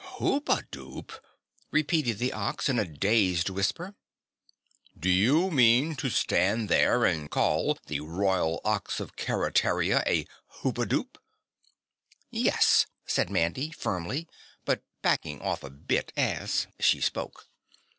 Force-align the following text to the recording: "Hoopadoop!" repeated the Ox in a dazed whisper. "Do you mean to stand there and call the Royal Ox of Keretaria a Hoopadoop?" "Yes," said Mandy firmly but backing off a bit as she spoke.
"Hoopadoop!" 0.17 1.11
repeated 1.69 2.17
the 2.17 2.33
Ox 2.33 2.67
in 2.69 2.79
a 2.79 2.85
dazed 2.85 3.51
whisper. 3.51 3.93
"Do 4.97 5.11
you 5.11 5.51
mean 5.51 5.93
to 5.97 6.09
stand 6.09 6.69
there 6.69 7.05
and 7.05 7.29
call 7.29 7.77
the 7.85 7.99
Royal 7.99 8.59
Ox 8.65 8.99
of 8.99 9.15
Keretaria 9.15 10.01
a 10.07 10.25
Hoopadoop?" 10.63 11.19
"Yes," 12.31 12.87
said 13.05 13.29
Mandy 13.29 13.69
firmly 13.69 14.27
but 14.65 14.81
backing 15.03 15.39
off 15.39 15.61
a 15.63 15.69
bit 15.69 16.11
as 16.17 16.65
she 16.79 16.99
spoke. 16.99 17.47